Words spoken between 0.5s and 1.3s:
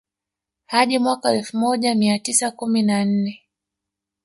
Hadi mwaka